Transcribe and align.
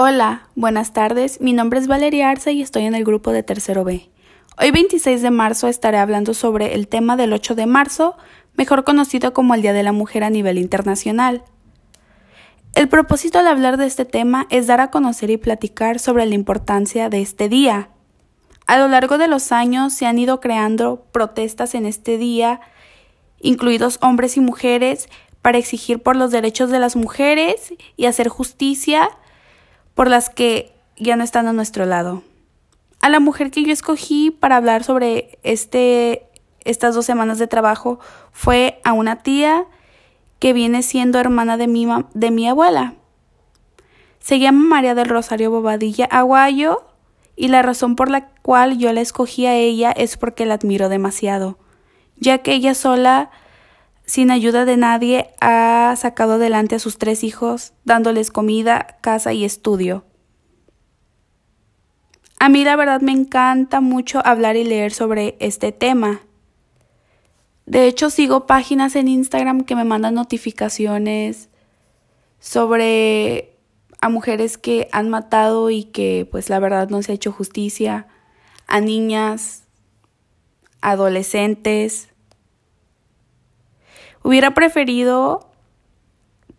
Hola, 0.00 0.46
buenas 0.54 0.92
tardes. 0.92 1.40
Mi 1.40 1.52
nombre 1.52 1.80
es 1.80 1.88
Valeria 1.88 2.30
Arce 2.30 2.52
y 2.52 2.62
estoy 2.62 2.84
en 2.84 2.94
el 2.94 3.02
grupo 3.02 3.32
de 3.32 3.42
Tercero 3.42 3.82
B. 3.82 4.08
Hoy 4.56 4.70
26 4.70 5.22
de 5.22 5.32
marzo 5.32 5.66
estaré 5.66 5.98
hablando 5.98 6.34
sobre 6.34 6.76
el 6.76 6.86
tema 6.86 7.16
del 7.16 7.32
8 7.32 7.56
de 7.56 7.66
marzo, 7.66 8.16
mejor 8.54 8.84
conocido 8.84 9.32
como 9.32 9.54
el 9.54 9.62
Día 9.62 9.72
de 9.72 9.82
la 9.82 9.90
Mujer 9.90 10.22
a 10.22 10.30
nivel 10.30 10.56
internacional. 10.58 11.42
El 12.76 12.88
propósito 12.88 13.42
de 13.42 13.48
hablar 13.48 13.76
de 13.76 13.86
este 13.86 14.04
tema 14.04 14.46
es 14.50 14.68
dar 14.68 14.80
a 14.80 14.92
conocer 14.92 15.30
y 15.30 15.36
platicar 15.36 15.98
sobre 15.98 16.26
la 16.26 16.36
importancia 16.36 17.08
de 17.08 17.20
este 17.20 17.48
día. 17.48 17.88
A 18.68 18.78
lo 18.78 18.86
largo 18.86 19.18
de 19.18 19.26
los 19.26 19.50
años 19.50 19.92
se 19.94 20.06
han 20.06 20.20
ido 20.20 20.38
creando 20.38 21.06
protestas 21.10 21.74
en 21.74 21.86
este 21.86 22.18
día, 22.18 22.60
incluidos 23.40 23.98
hombres 24.00 24.36
y 24.36 24.40
mujeres, 24.40 25.08
para 25.42 25.58
exigir 25.58 26.04
por 26.04 26.14
los 26.14 26.30
derechos 26.30 26.70
de 26.70 26.78
las 26.78 26.94
mujeres 26.94 27.74
y 27.96 28.06
hacer 28.06 28.28
justicia 28.28 29.10
por 29.98 30.08
las 30.08 30.30
que 30.30 30.70
ya 30.96 31.16
no 31.16 31.24
están 31.24 31.48
a 31.48 31.52
nuestro 31.52 31.84
lado. 31.84 32.22
A 33.00 33.08
la 33.08 33.18
mujer 33.18 33.50
que 33.50 33.64
yo 33.64 33.72
escogí 33.72 34.30
para 34.30 34.54
hablar 34.54 34.84
sobre 34.84 35.40
este, 35.42 36.22
estas 36.60 36.94
dos 36.94 37.04
semanas 37.04 37.40
de 37.40 37.48
trabajo 37.48 37.98
fue 38.30 38.80
a 38.84 38.92
una 38.92 39.24
tía 39.24 39.64
que 40.38 40.52
viene 40.52 40.84
siendo 40.84 41.18
hermana 41.18 41.56
de 41.56 41.66
mi, 41.66 41.88
de 42.14 42.30
mi 42.30 42.48
abuela. 42.48 42.94
Se 44.20 44.38
llama 44.38 44.68
María 44.68 44.94
del 44.94 45.08
Rosario 45.08 45.50
Bobadilla 45.50 46.04
Aguayo 46.04 46.84
y 47.34 47.48
la 47.48 47.62
razón 47.62 47.96
por 47.96 48.08
la 48.08 48.28
cual 48.42 48.78
yo 48.78 48.92
la 48.92 49.00
escogí 49.00 49.46
a 49.46 49.56
ella 49.56 49.90
es 49.90 50.16
porque 50.16 50.46
la 50.46 50.54
admiro 50.54 50.88
demasiado, 50.88 51.58
ya 52.14 52.38
que 52.38 52.52
ella 52.52 52.76
sola, 52.76 53.32
sin 54.08 54.30
ayuda 54.30 54.64
de 54.64 54.78
nadie, 54.78 55.30
ha 55.38 55.94
sacado 55.98 56.32
adelante 56.34 56.74
a 56.74 56.78
sus 56.78 56.96
tres 56.96 57.22
hijos, 57.22 57.74
dándoles 57.84 58.30
comida, 58.30 58.96
casa 59.02 59.34
y 59.34 59.44
estudio. 59.44 60.06
A 62.40 62.48
mí 62.48 62.64
la 62.64 62.74
verdad 62.74 63.02
me 63.02 63.12
encanta 63.12 63.82
mucho 63.82 64.24
hablar 64.24 64.56
y 64.56 64.64
leer 64.64 64.94
sobre 64.94 65.36
este 65.40 65.72
tema. 65.72 66.22
De 67.66 67.86
hecho, 67.86 68.08
sigo 68.08 68.46
páginas 68.46 68.96
en 68.96 69.08
Instagram 69.08 69.64
que 69.64 69.76
me 69.76 69.84
mandan 69.84 70.14
notificaciones 70.14 71.50
sobre 72.40 73.58
a 74.00 74.08
mujeres 74.08 74.56
que 74.56 74.88
han 74.90 75.10
matado 75.10 75.68
y 75.68 75.84
que 75.84 76.26
pues 76.30 76.48
la 76.48 76.60
verdad 76.60 76.88
no 76.88 77.02
se 77.02 77.12
ha 77.12 77.14
hecho 77.14 77.30
justicia, 77.30 78.06
a 78.66 78.80
niñas, 78.80 79.64
adolescentes. 80.80 82.08
Hubiera 84.22 84.54
preferido 84.54 85.50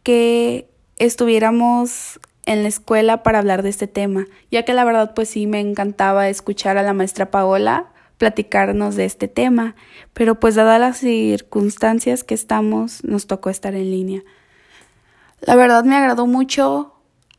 que 0.04 0.70
estuviéramos 0.98 2.20
en 2.46 2.64
la 2.64 2.70
escuela 2.70 3.24
para 3.24 3.40
hablar 3.40 3.64
de 3.64 3.70
este 3.70 3.88
tema, 3.88 4.26
ya 4.50 4.64
que 4.64 4.74
la 4.74 4.84
verdad 4.84 5.14
pues 5.14 5.30
sí 5.30 5.46
me 5.46 5.60
encantaba 5.60 6.30
escuchar 6.30 6.78
a 6.78 6.84
la 6.84 6.94
maestra 6.94 7.30
Paola 7.32 7.92
platicarnos 8.18 8.96
de 8.96 9.06
este 9.06 9.28
tema, 9.28 9.76
pero 10.14 10.40
pues 10.40 10.56
dadas 10.56 10.80
las 10.80 10.98
circunstancias 10.98 12.24
que 12.24 12.36
estamos, 12.36 13.04
nos 13.04 13.28
tocó 13.28 13.50
estar 13.50 13.74
en 13.76 13.90
línea. 13.90 14.24
La 15.42 15.56
verdad 15.56 15.86
me 15.86 15.96
agradó 15.96 16.28
mucho 16.28 16.96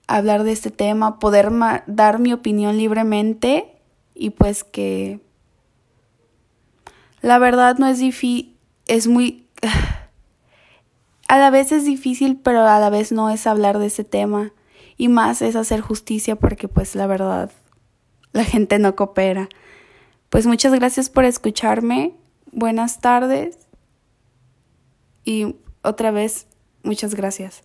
hablar 0.06 0.42
de 0.42 0.52
este 0.52 0.70
tema, 0.70 1.18
poder 1.18 1.50
dar 1.86 2.18
mi 2.18 2.32
opinión 2.32 2.78
libremente 2.78 3.76
y 4.14 4.30
pues 4.30 4.64
que 4.64 5.20
la 7.20 7.38
verdad 7.38 7.76
no 7.78 7.86
es 7.86 7.98
difícil, 7.98 8.56
es 8.86 9.06
muy... 9.06 9.46
a 11.30 11.38
la 11.38 11.50
vez 11.50 11.70
es 11.70 11.84
difícil, 11.84 12.40
pero 12.42 12.66
a 12.66 12.80
la 12.80 12.90
vez 12.90 13.12
no 13.12 13.30
es 13.30 13.46
hablar 13.46 13.78
de 13.78 13.86
ese 13.86 14.02
tema 14.02 14.52
y 14.96 15.06
más 15.06 15.42
es 15.42 15.54
hacer 15.54 15.80
justicia 15.80 16.34
porque 16.34 16.66
pues 16.66 16.96
la 16.96 17.06
verdad 17.06 17.52
la 18.32 18.42
gente 18.42 18.80
no 18.80 18.96
coopera. 18.96 19.48
Pues 20.28 20.48
muchas 20.48 20.74
gracias 20.74 21.08
por 21.08 21.24
escucharme. 21.24 22.16
Buenas 22.50 23.00
tardes. 23.00 23.68
Y 25.24 25.54
otra 25.82 26.10
vez, 26.10 26.48
muchas 26.82 27.14
gracias. 27.14 27.62